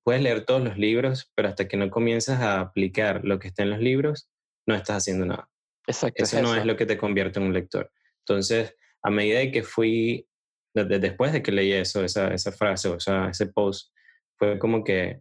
[0.09, 3.64] puedes leer todos los libros, pero hasta que no comienzas a aplicar lo que está
[3.64, 4.31] en los libros,
[4.66, 5.51] no estás haciendo nada.
[5.87, 6.25] Exacto.
[6.25, 7.92] Eso no es lo que te convierte en un lector.
[8.21, 10.27] Entonces, a medida de que fui,
[10.73, 13.92] después de que leí eso, esa, esa frase o sea, ese post,
[14.38, 15.21] fue como que,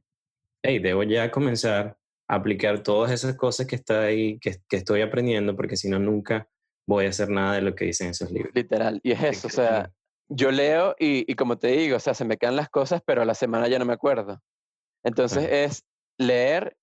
[0.64, 1.98] hey, debo ya comenzar
[2.30, 6.00] a aplicar todas esas cosas que, está ahí, que, que estoy aprendiendo, porque si no,
[6.00, 6.48] nunca
[6.88, 8.54] voy a hacer nada de lo que dicen esos libros.
[8.56, 9.02] Literal.
[9.04, 9.92] Y es eso, o sea,
[10.30, 13.22] yo leo y, y, como te digo, o sea, se me quedan las cosas, pero
[13.22, 14.42] a la semana ya no me acuerdo.
[15.08, 15.86] Entonces es
[16.20, 16.78] leer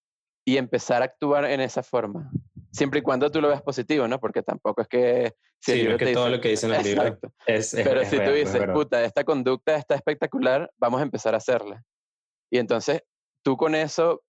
[0.46, 2.30] y empezar a actuar en esa forma
[2.74, 4.18] siempre y cuando tú lo veas positivo, ¿no?
[4.18, 5.32] Porque tampoco es que...
[5.60, 8.30] Si sí, es que todo lo que dicen los libros es, es, Pero si tú
[8.32, 11.82] dices, puta, esta conducta está espectacular, vamos a empezar a hacerla.
[12.52, 13.02] Y entonces,
[13.42, 14.22] tú con eso,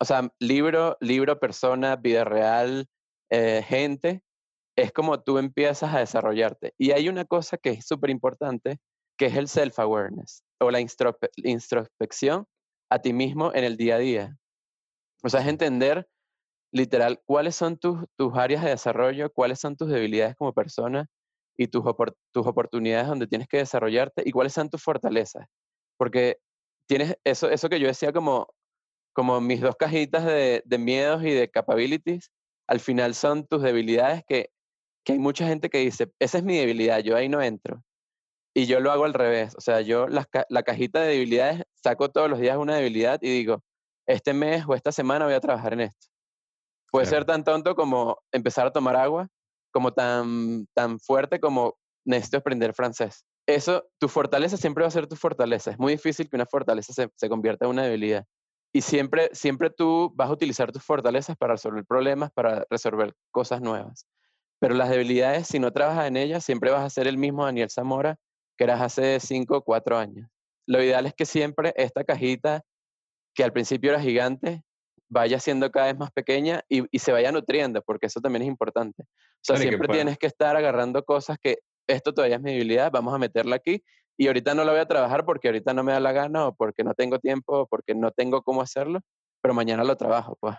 [0.00, 2.88] o sea, libro, libro, persona, vida real,
[3.30, 4.22] eh, gente,
[4.76, 6.74] es como tú empiezas a desarrollarte.
[6.76, 8.78] Y hay una cosa que es súper importante,
[9.16, 12.46] que es el self-awareness o la introspección
[12.90, 14.36] a ti mismo en el día a día.
[15.22, 16.08] O sea, es entender
[16.72, 21.06] literal, cuáles son tus, tus áreas de desarrollo, cuáles son tus debilidades como persona
[21.56, 21.84] y tus,
[22.32, 25.46] tus oportunidades donde tienes que desarrollarte y cuáles son tus fortalezas.
[25.96, 26.38] Porque
[26.86, 28.48] tienes eso, eso que yo decía como,
[29.12, 32.30] como mis dos cajitas de, de miedos y de capabilities,
[32.66, 34.50] al final son tus debilidades que,
[35.04, 37.82] que hay mucha gente que dice, esa es mi debilidad, yo ahí no entro.
[38.54, 42.10] Y yo lo hago al revés, o sea, yo la, la cajita de debilidades saco
[42.10, 43.62] todos los días una debilidad y digo,
[44.06, 46.08] este mes o esta semana voy a trabajar en esto.
[46.90, 49.28] Puede ser tan tonto como empezar a tomar agua,
[49.70, 53.24] como tan, tan fuerte como necesito aprender francés.
[53.46, 55.70] Eso, tu fortaleza siempre va a ser tu fortaleza.
[55.70, 58.26] Es muy difícil que una fortaleza se, se convierta en una debilidad.
[58.72, 63.60] Y siempre, siempre tú vas a utilizar tus fortalezas para resolver problemas, para resolver cosas
[63.60, 64.06] nuevas.
[64.60, 67.70] Pero las debilidades, si no trabajas en ellas, siempre vas a ser el mismo Daniel
[67.70, 68.18] Zamora
[68.64, 70.28] eras hace 5 o 4 años.
[70.66, 72.62] Lo ideal es que siempre esta cajita,
[73.34, 74.62] que al principio era gigante,
[75.08, 79.02] vaya siendo cada vez más pequeña y, se vaya nutriendo, porque eso también es importante.
[79.02, 83.12] O sea, siempre tienes que estar agarrando cosas que esto todavía es mi debilidad, vamos
[83.12, 83.82] a meterla aquí
[84.16, 86.54] y ahorita no la voy a trabajar porque ahorita no me da la gana o
[86.54, 89.00] porque no tengo tiempo o porque no tengo cómo hacerlo,
[89.40, 90.56] pero mañana lo trabajo, pues.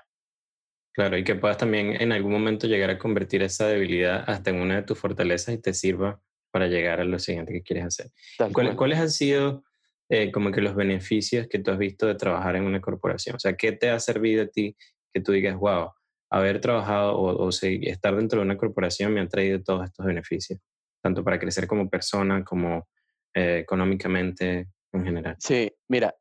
[0.94, 4.58] Claro, y que puedas también en algún momento llegar a convertir esa debilidad hasta en
[4.58, 6.20] una de tus fortalezas y te sirva
[6.52, 8.12] para llegar a lo siguiente que quieres hacer.
[8.52, 9.64] ¿Cuáles han sido
[10.10, 13.38] eh, como que los beneficios que tú has visto de trabajar en una corporación?
[13.38, 14.76] O sea, ¿qué te ha servido a ti
[15.14, 15.92] que tú digas, wow,
[16.30, 20.60] haber trabajado o, estar dentro de una corporación me ha traído todos estos beneficios,
[21.02, 22.88] tanto para crecer como persona como
[23.34, 25.36] eh, económicamente en general?
[25.40, 26.16] Sí, mira,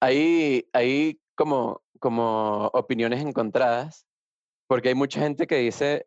[0.00, 4.06] hay, hay como, como opiniones encontradas,
[4.66, 6.06] porque hay mucha gente que dice,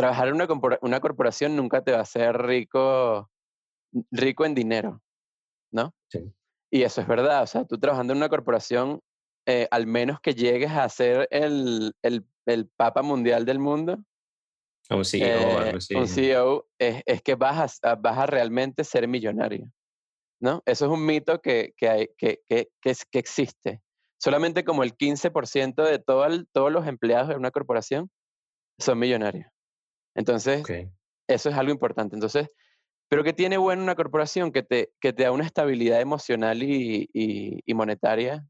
[0.00, 0.48] trabajar en una,
[0.80, 3.30] una corporación nunca te va a hacer rico,
[4.10, 5.02] rico en dinero,
[5.70, 5.94] ¿no?
[6.08, 6.32] Sí.
[6.72, 9.00] Y eso es verdad, o sea, tú trabajando en una corporación,
[9.46, 13.98] eh, al menos que llegues a ser el, el, el papa mundial del mundo,
[14.88, 19.70] un CEO, eh, un CEO es, es, que vas a, vas a realmente ser millonario,
[20.40, 20.62] ¿no?
[20.66, 23.82] Eso es un mito que, que, hay, que, que, que, existe.
[24.18, 28.10] Solamente como el 15% de todo todos los empleados de una corporación
[28.78, 29.46] son millonarios.
[30.14, 30.62] Entonces,
[31.28, 32.16] eso es algo importante.
[32.16, 32.48] Entonces,
[33.08, 34.52] pero ¿qué tiene bueno una corporación?
[34.52, 38.46] Que te, que te da una estabilidad emocional y, y, monetaria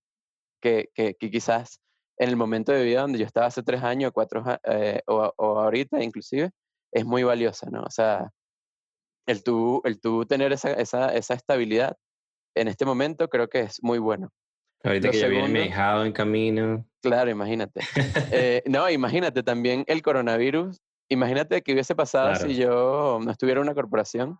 [0.60, 1.80] que, que, quizás
[2.18, 5.60] en el momento de vida donde yo estaba hace tres años, cuatro eh, o, o,
[5.60, 6.50] ahorita inclusive,
[6.92, 7.82] es muy valiosa, ¿no?
[7.82, 8.30] O sea,
[9.26, 11.96] el tú, el tú tener esa, esa, esa estabilidad
[12.54, 14.30] en este momento creo que es muy bueno.
[14.82, 15.72] Ahorita que ya viene mi
[16.06, 16.86] en camino.
[17.02, 17.80] Claro, imagínate.
[18.32, 20.80] eh, no, imagínate también el coronavirus.
[21.10, 24.38] Imagínate que hubiese pasado si yo no estuviera en una corporación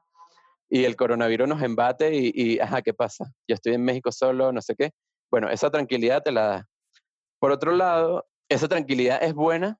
[0.68, 3.24] y el coronavirus nos embate y, ajá, ¿qué pasa?
[3.48, 4.92] Yo estoy en México solo, no sé qué.
[5.30, 6.68] Bueno, esa tranquilidad te la da.
[7.40, 9.78] Por otro lado, esa tranquilidad es buena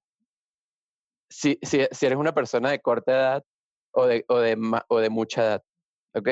[1.31, 3.44] si, si, si eres una persona de corta edad
[3.92, 5.62] o de, o de, o de mucha edad,
[6.14, 6.29] ¿ok?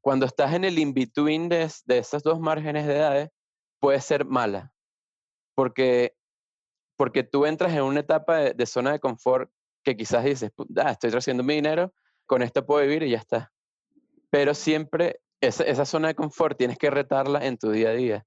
[0.00, 3.30] Cuando estás en el in-between de, de esos dos márgenes de edades,
[3.80, 4.72] puede ser mala,
[5.54, 6.14] porque,
[6.96, 9.50] porque tú entras en una etapa de, zona de confort
[9.82, 11.92] que quizás dices, ah, estoy haciendo mi dinero,
[12.26, 13.52] con esto puedo vivir y ya está
[14.32, 18.24] pero siempre esa, esa zona de confort tienes que retarla en tu día a día,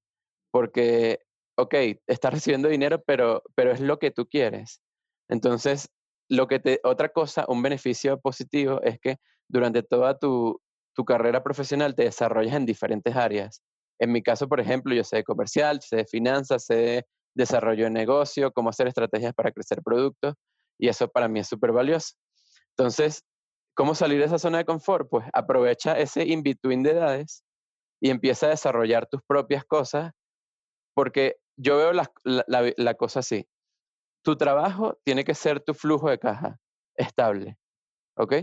[0.52, 1.20] porque,
[1.58, 1.74] ok,
[2.06, 4.82] estás recibiendo dinero, pero, pero es lo que tú quieres.
[5.30, 5.90] Entonces,
[6.30, 9.18] lo que te, otra cosa, un beneficio positivo es que
[9.50, 10.62] durante toda tu,
[10.94, 13.64] tu carrera profesional te desarrollas en diferentes áreas.
[14.00, 17.86] En mi caso, por ejemplo, yo sé de comercial, sé de finanzas, sé de desarrollo
[17.86, 20.36] de negocio, cómo hacer estrategias para crecer productos,
[20.78, 22.16] y eso para mí es súper valioso.
[22.78, 23.24] Entonces,
[23.76, 25.10] ¿Cómo salir de esa zona de confort?
[25.10, 27.44] Pues aprovecha ese in-between de edades
[28.02, 30.14] y empieza a desarrollar tus propias cosas,
[30.96, 33.46] porque yo veo la, la, cosa así.
[34.24, 36.58] Tu trabajo tiene que ser tu flujo de caja
[36.96, 37.58] estable,
[38.18, 38.36] ¿ok?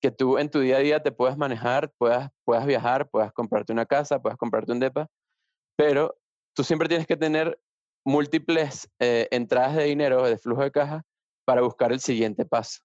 [0.00, 3.72] Que tú en tu día a día te puedas manejar, puedas, puedas viajar, puedas comprarte
[3.72, 5.08] una casa, puedas comprarte un DEPA,
[5.76, 6.16] pero
[6.54, 7.58] tú siempre tienes que tener
[8.04, 11.02] múltiples eh, entradas de dinero, de flujo de caja,
[11.46, 12.80] para buscar el siguiente paso.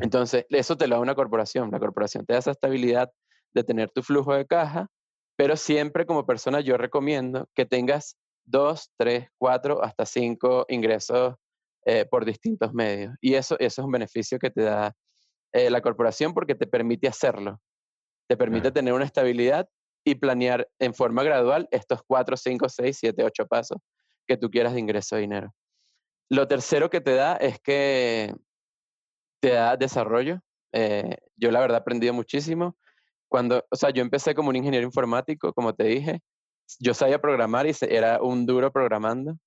[0.00, 1.70] Entonces, eso te lo da una corporación.
[1.70, 3.10] La corporación te da esa estabilidad
[3.52, 4.88] de tener tu flujo de caja,
[5.36, 11.34] pero siempre como persona yo recomiendo que tengas dos, tres, cuatro, hasta cinco ingresos
[11.84, 13.14] eh, por distintos medios.
[13.20, 14.94] Y eso, eso es un beneficio que te da
[15.52, 17.60] eh, la corporación porque te permite hacerlo.
[18.28, 19.68] Te permite tener una estabilidad
[20.04, 23.78] y planear en forma gradual estos cuatro, cinco, seis, siete, ocho pasos
[24.26, 25.54] que tú quieras de ingreso de dinero.
[26.30, 28.34] Lo tercero que te da es que
[29.40, 30.40] te da desarrollo.
[30.72, 32.76] Eh, yo la verdad he aprendido muchísimo.
[33.28, 36.20] Cuando, o sea, yo empecé como un ingeniero informático, como te dije,
[36.80, 39.38] yo sabía programar y era un duro programando,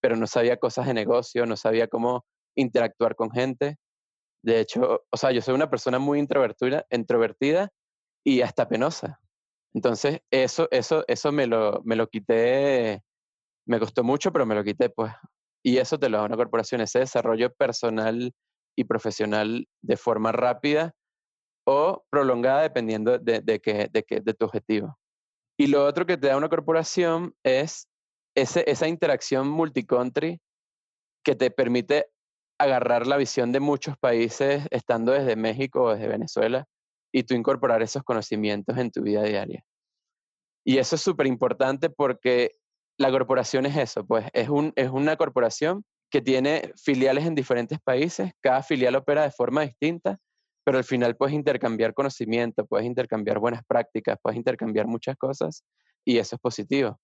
[0.00, 3.76] pero no sabía cosas de negocio, no sabía cómo interactuar con gente.
[4.42, 7.70] De hecho, o sea, yo soy una persona muy introvertida, introvertida
[8.24, 9.20] y hasta penosa.
[9.74, 13.02] Entonces, eso, eso, eso me lo, me lo quité,
[13.66, 15.12] me costó mucho, pero me lo quité, pues.
[15.64, 18.32] Y eso te lo da una corporación, ese desarrollo personal
[18.76, 20.94] y profesional de forma rápida
[21.66, 24.98] o prolongada dependiendo de, de, que, de, que, de tu objetivo.
[25.58, 27.88] Y lo otro que te da una corporación es
[28.34, 30.40] ese, esa interacción multicountry
[31.24, 32.06] que te permite
[32.58, 36.66] agarrar la visión de muchos países estando desde México o desde Venezuela
[37.12, 39.64] y tú incorporar esos conocimientos en tu vida diaria.
[40.64, 42.52] Y eso es súper importante porque
[43.02, 47.78] la corporación es eso, pues es, un, es una corporación que tiene filiales en diferentes
[47.80, 50.18] países, cada filial opera de forma distinta,
[50.64, 55.64] pero al final puedes intercambiar conocimiento, puedes intercambiar buenas prácticas, puedes intercambiar muchas cosas
[56.04, 56.98] y eso es positivo.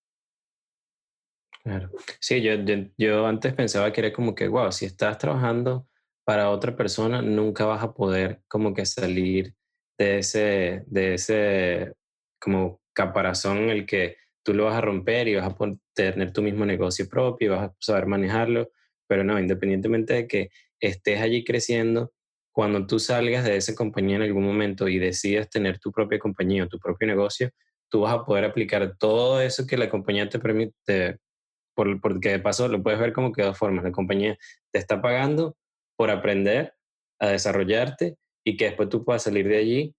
[1.62, 1.90] Claro.
[2.20, 2.52] Sí, yo,
[2.96, 5.86] yo, antes pensaba que era como que, wow, si estás trabajando
[6.24, 9.54] para otra persona, nunca vas a poder como que salir
[9.98, 11.94] de ese, de ese
[12.38, 14.16] como caparazón en el que
[14.48, 15.56] tú lo vas a romper y vas a
[15.92, 18.70] tener tu mismo negocio propio y vas a saber manejarlo,
[19.06, 20.48] pero no, independientemente de que
[20.80, 22.14] estés allí creciendo,
[22.50, 26.64] cuando tú salgas de esa compañía en algún momento y decidas tener tu propia compañía
[26.64, 27.50] o tu propio negocio,
[27.90, 31.18] tú vas a poder aplicar todo eso que la compañía te permite,
[32.00, 33.84] porque de paso lo puedes ver como que dos formas.
[33.84, 34.38] La compañía
[34.72, 35.58] te está pagando
[35.94, 36.72] por aprender
[37.18, 39.94] a desarrollarte y que después tú puedas salir de allí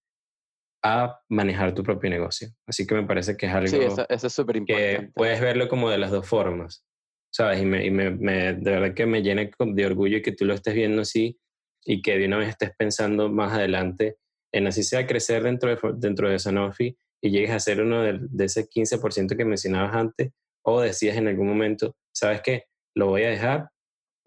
[0.84, 2.50] a manejar tu propio negocio.
[2.66, 4.98] Así que me parece que es algo sí, eso, es súper importante.
[4.98, 6.86] Que puedes verlo como de las dos formas,
[7.32, 7.62] ¿sabes?
[7.62, 10.54] Y, me, y me, me, de verdad que me llena de orgullo que tú lo
[10.54, 11.40] estés viendo así
[11.84, 14.18] y que de una vez estés pensando más adelante
[14.52, 18.20] en así sea crecer dentro de, dentro de Sanofi y llegues a ser uno de,
[18.22, 20.32] de ese 15% que mencionabas antes
[20.64, 22.66] o decías en algún momento, ¿sabes qué?
[22.96, 23.70] Lo voy a dejar,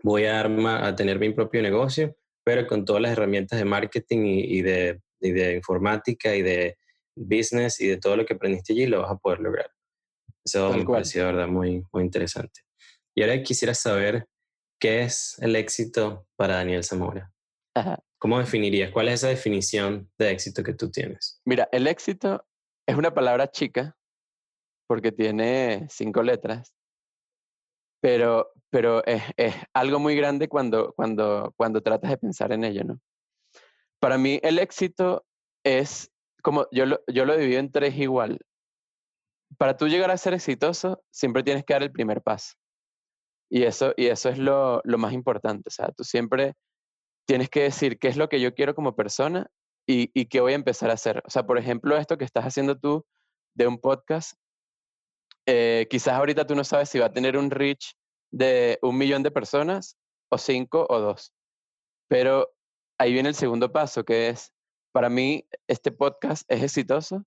[0.03, 4.21] voy a, armar, a tener mi propio negocio, pero con todas las herramientas de marketing
[4.25, 6.77] y, de, de, informática y de
[7.15, 9.71] business y de todo lo que aprendiste allí, lo vas a poder lograr.
[10.45, 12.63] Eso me pareció, verdad, muy, muy interesante.
[13.15, 14.27] Y ahora quisiera saber
[14.81, 17.33] qué es el éxito para Daniel Zamora.
[18.19, 18.91] ¿Cómo definirías?
[18.91, 21.41] ¿Cuál es esa definición de éxito que tú tienes?
[21.45, 22.45] Mira, el éxito
[22.87, 23.97] es una palabra chica
[24.89, 26.75] porque tiene cinco letras,
[28.01, 32.85] pero, pero es, es, algo muy grande cuando, cuando, cuando tratas de pensar en ello,
[32.85, 33.01] ¿no?
[34.03, 35.25] Para mí el éxito
[35.65, 36.11] es,
[36.43, 38.41] como yo lo, yo lo divido en tres igual.
[39.59, 42.55] Para tú llegar a ser exitoso, siempre tienes que dar el primer paso.
[43.49, 45.69] Y eso, y eso es lo, lo más importante.
[45.69, 46.55] O sea, tú siempre
[47.29, 49.47] tienes que decir qué es lo que yo quiero como persona
[49.87, 51.23] y, y qué voy a empezar a hacer.
[51.25, 53.07] O sea, por ejemplo, esto que estás haciendo tú
[53.55, 54.37] de un podcast,
[55.47, 57.95] eh, quizás ahorita tú no sabes si va a tener un reach
[58.33, 59.97] de un millón de personas
[60.29, 61.33] o cinco o dos.
[62.09, 62.53] Pero
[63.03, 64.53] ahí viene el segundo paso, que es,
[64.93, 67.25] para mí, este podcast es exitoso.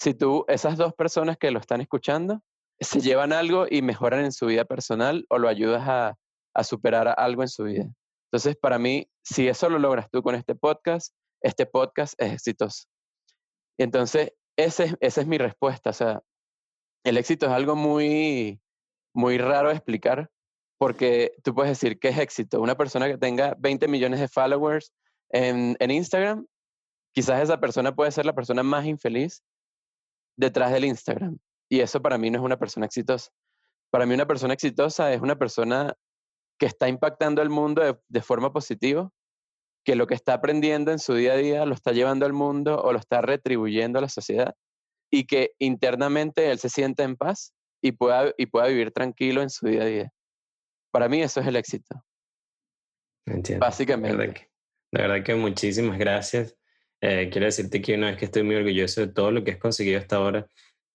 [0.00, 2.42] Si tú, esas dos personas que lo están escuchando,
[2.80, 6.16] se llevan algo y mejoran en su vida personal o lo ayudas a,
[6.62, 7.84] superar algo en su vida.
[8.26, 12.84] Entonces, para mí, si eso lo logras tú con este podcast, este podcast es exitoso.
[13.78, 15.90] Entonces, ese, esa es mi respuesta.
[15.90, 16.22] O sea,
[17.04, 18.60] el éxito es algo muy,
[19.12, 20.30] muy raro de explicar
[20.78, 22.60] porque tú puedes decir que es éxito.
[22.60, 24.92] Una persona que tenga 20 millones de followers
[25.30, 26.46] en, en Instagram,
[27.14, 29.42] quizás esa persona puede ser la persona más infeliz
[30.36, 31.38] detrás del Instagram.
[31.70, 33.30] Y eso para mí no es una persona exitosa.
[33.90, 35.94] Para mí una persona exitosa es una persona
[36.58, 39.10] que está impactando al mundo de, de, forma positiva,
[39.84, 42.80] que lo que está aprendiendo en su día a día lo está llevando al mundo
[42.80, 44.54] o lo está retribuyendo a la sociedad
[45.10, 49.50] y que internamente él se sienta en paz y pueda, y pueda vivir tranquilo en
[49.50, 50.12] su día a día.
[50.90, 52.02] Para mí eso es el éxito.
[53.26, 53.64] Entiendo.
[53.64, 54.50] Básicamente.
[54.94, 56.56] La verdad que muchísimas gracias.
[57.00, 59.58] Eh, quiero decirte que una vez que estoy muy orgulloso de todo lo que has
[59.58, 60.46] conseguido hasta ahora,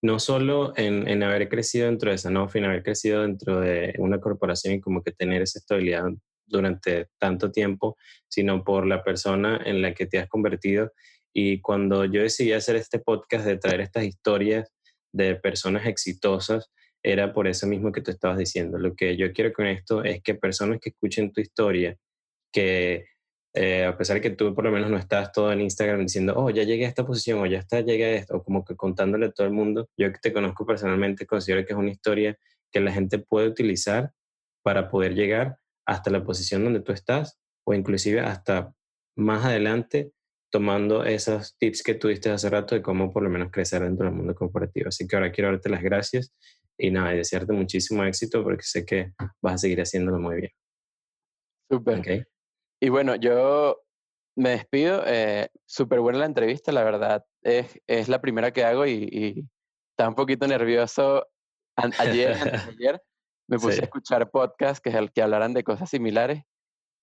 [0.01, 4.21] no solo en, en haber crecido dentro de Sanofi, en haber crecido dentro de una
[4.21, 6.05] corporación y como que tener esa estabilidad
[6.45, 7.97] durante tanto tiempo,
[8.29, 10.93] sino por la persona en la que te has convertido
[11.33, 14.71] y cuando yo decidí hacer este podcast de traer estas historias
[15.11, 16.71] de personas exitosas,
[17.03, 18.77] era por eso mismo que tú estabas diciendo.
[18.77, 21.97] Lo que yo quiero con esto es que personas que escuchen tu historia,
[22.53, 23.05] que
[23.53, 26.33] eh, a pesar de que tú por lo menos no estás todo en Instagram diciendo,
[26.35, 28.75] oh, ya llegué a esta posición o ya está, llegué a esto, o como que
[28.75, 32.37] contándole a todo el mundo, yo que te conozco personalmente considero que es una historia
[32.71, 34.11] que la gente puede utilizar
[34.63, 38.73] para poder llegar hasta la posición donde tú estás o inclusive hasta
[39.15, 40.11] más adelante
[40.51, 44.15] tomando esos tips que tuviste hace rato de cómo por lo menos crecer dentro del
[44.15, 44.89] mundo corporativo.
[44.89, 46.33] Así que ahora quiero darte las gracias
[46.77, 50.51] y nada, desearte muchísimo éxito porque sé que vas a seguir haciéndolo muy bien.
[51.69, 52.27] Súper.
[52.81, 53.81] Y bueno, yo
[54.35, 55.03] me despido.
[55.05, 57.25] Eh, Súper buena la entrevista, la verdad.
[57.43, 59.45] Es, es la primera que hago y, y
[59.91, 61.27] estaba un poquito nervioso
[61.75, 63.01] ayer, ayer.
[63.47, 66.43] Me puse a escuchar podcasts que, que hablaran de cosas similares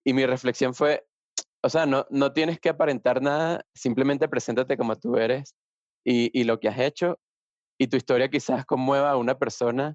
[0.04, 1.04] y mi reflexión fue,
[1.62, 5.54] o sea, no, no tienes que aparentar nada, simplemente preséntate como tú eres
[6.04, 7.18] y, y lo que has hecho
[7.78, 9.94] y tu historia quizás conmueva a una persona,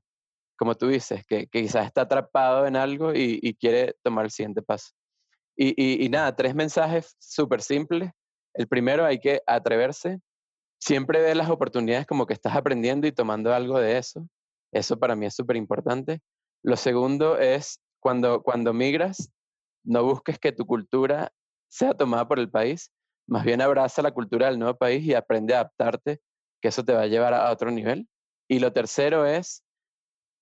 [0.58, 4.32] como tú dices, que, que quizás está atrapado en algo y, y, quiere tomar el
[4.32, 4.92] siguiente paso.
[5.64, 8.12] Y, nada, tres mensajes súper simples.
[8.56, 10.20] El primero, hay que atreverse.
[10.80, 14.28] Siempre ve las oportunidades como que estás aprendiendo y tomando algo de eso.
[14.74, 16.20] Eso para mí es súper importante.
[16.64, 19.32] Lo segundo es cuando, cuando migras,
[19.84, 21.32] no busques que tu cultura
[21.70, 22.92] sea tomada por el país,
[23.28, 26.22] más bien abraza la cultura del nuevo país y aprende a adaptarte,
[26.60, 28.10] que eso te va a llevar a otro nivel.
[28.50, 29.64] Y lo tercero es,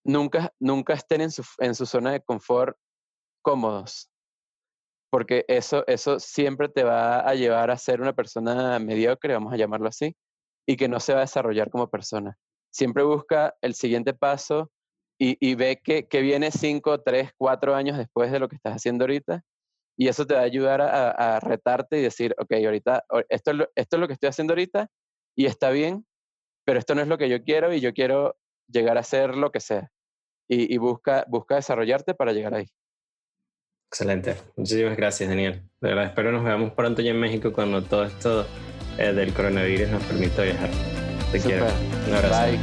[0.05, 2.77] nunca, nunca estén en su, en su zona de confort
[3.41, 4.08] cómodos,
[5.09, 9.57] porque eso, eso siempre te va a llevar a ser una persona mediocre, vamos a
[9.57, 10.15] llamarlo así,
[10.67, 12.37] y que no se va a desarrollar como persona.
[12.71, 14.71] Siempre busca el siguiente paso
[15.21, 19.43] y, ve que, viene cinco, tres, cuatro años después de lo que estás haciendo ahorita.
[19.97, 23.99] Y eso te va a ayudar a, retarte y decir, ok, ahorita, esto esto es
[23.99, 24.87] lo que estoy haciendo ahorita
[25.35, 26.05] y está bien,
[26.65, 28.37] pero esto no es lo que yo quiero y yo quiero
[28.67, 29.89] llegar a ser lo que sea.
[30.47, 32.67] Y, busca, busca desarrollarte para llegar ahí.
[33.91, 34.35] Excelente.
[34.55, 35.63] Muchísimas gracias, Daniel.
[35.81, 38.45] De verdad, espero nos veamos pronto ya en México cuando todo esto
[38.99, 40.69] eh, del coronavirus nos permita viajar.
[41.31, 41.65] Te quiero.
[42.07, 42.51] Un abrazo.
[42.51, 42.59] Bye.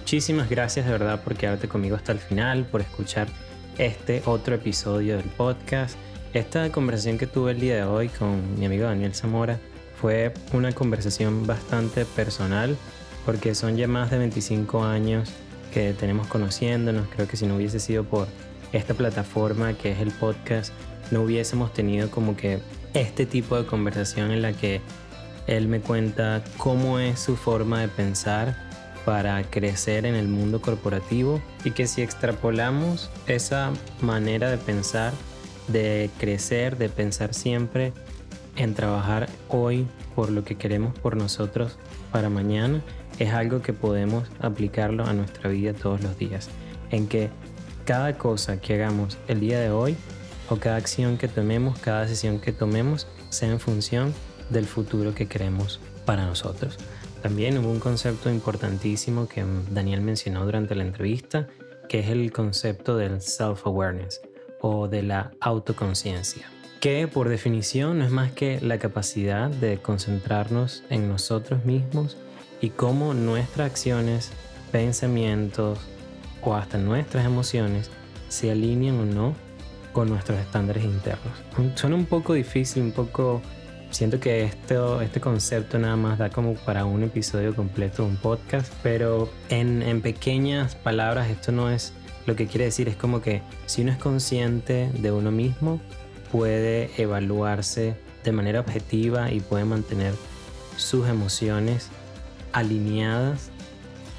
[0.00, 3.28] Muchísimas gracias de verdad por quedarte conmigo hasta el final, por escuchar
[3.78, 5.96] este otro episodio del podcast.
[6.34, 9.58] Esta conversación que tuve el día de hoy con mi amigo Daniel Zamora
[9.98, 12.76] fue una conversación bastante personal
[13.24, 15.32] porque son ya más de 25 años
[15.72, 17.08] que tenemos conociéndonos.
[17.08, 18.28] Creo que si no hubiese sido por
[18.72, 20.72] esta plataforma que es el podcast,
[21.10, 22.60] no hubiésemos tenido como que
[22.94, 24.80] este tipo de conversación en la que
[25.46, 28.68] él me cuenta cómo es su forma de pensar
[29.04, 35.14] para crecer en el mundo corporativo y que si extrapolamos esa manera de pensar,
[35.68, 37.94] de crecer, de pensar siempre
[38.56, 41.78] en trabajar hoy por lo que queremos por nosotros
[42.12, 42.82] para mañana,
[43.18, 46.48] es algo que podemos aplicarlo a nuestra vida todos los días.
[46.90, 47.30] En que
[47.84, 49.96] cada cosa que hagamos el día de hoy
[50.48, 54.14] o cada acción que tomemos, cada decisión que tomemos, sea en función
[54.50, 56.78] del futuro que queremos para nosotros.
[57.22, 61.48] También hubo un concepto importantísimo que Daniel mencionó durante la entrevista,
[61.88, 64.20] que es el concepto del self-awareness
[64.60, 66.46] o de la autoconciencia,
[66.80, 72.16] que por definición no es más que la capacidad de concentrarnos en nosotros mismos
[72.60, 74.30] y cómo nuestras acciones,
[74.72, 75.78] pensamientos
[76.42, 77.90] o hasta nuestras emociones
[78.28, 79.34] se alinean o no
[79.92, 81.32] con nuestros estándares internos.
[81.74, 83.42] Suena un poco difícil, un poco
[83.90, 88.16] Siento que esto, este concepto nada más da como para un episodio completo de un
[88.16, 91.94] podcast, pero en, en pequeñas palabras esto no es
[92.26, 95.80] lo que quiere decir, es como que si uno es consciente de uno mismo,
[96.30, 100.12] puede evaluarse de manera objetiva y puede mantener
[100.76, 101.88] sus emociones
[102.52, 103.50] alineadas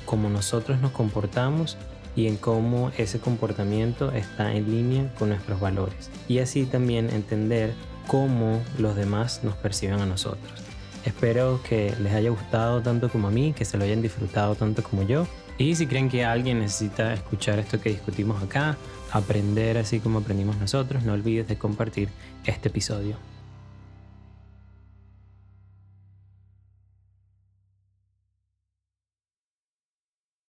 [0.06, 1.78] como nosotros nos comportamos
[2.16, 6.10] y en cómo ese comportamiento está en línea con nuestros valores.
[6.28, 7.74] Y así también entender
[8.08, 10.52] cómo los demás nos perciben a nosotros.
[11.06, 14.84] Espero que les haya gustado tanto como a mí, que se lo hayan disfrutado tanto
[14.84, 15.28] como yo.
[15.58, 18.78] Y si creen que alguien necesita escuchar esto que discutimos acá,
[19.12, 22.10] aprender así como aprendimos nosotros, no olvides de compartir
[22.46, 23.29] este episodio.